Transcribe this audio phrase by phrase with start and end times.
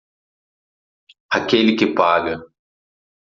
[1.29, 2.41] Aquele que paga.